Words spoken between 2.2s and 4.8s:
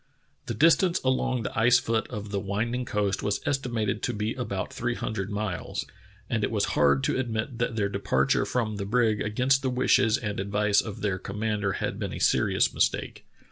the winding coast was estimated to be about